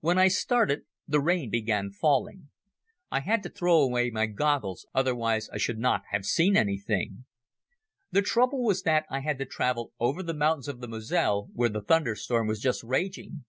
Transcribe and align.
When 0.00 0.16
I 0.16 0.28
started 0.28 0.86
the 1.06 1.20
rain 1.20 1.50
began 1.50 1.90
falling. 1.90 2.48
I 3.10 3.20
had 3.20 3.42
to 3.42 3.50
throw 3.50 3.78
away 3.78 4.08
my 4.08 4.24
goggles, 4.24 4.86
otherwise 4.94 5.50
I 5.52 5.58
should 5.58 5.78
not 5.78 6.00
have 6.12 6.24
seen 6.24 6.56
anything. 6.56 7.26
The 8.10 8.22
trouble 8.22 8.64
was 8.64 8.84
that 8.84 9.04
I 9.10 9.20
had 9.20 9.36
to 9.40 9.44
travel 9.44 9.92
over 10.00 10.22
the 10.22 10.32
mountains 10.32 10.68
of 10.68 10.80
the 10.80 10.88
Moselle 10.88 11.50
where 11.52 11.68
the 11.68 11.82
thunderstorm 11.82 12.46
was 12.46 12.58
just 12.62 12.82
raging. 12.82 13.44